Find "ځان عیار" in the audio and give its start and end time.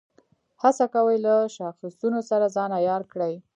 2.55-3.01